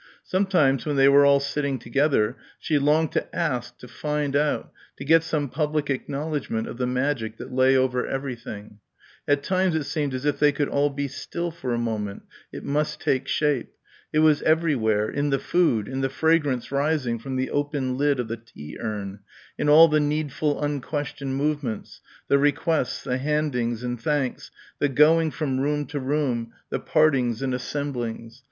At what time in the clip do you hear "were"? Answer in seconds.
1.07-1.27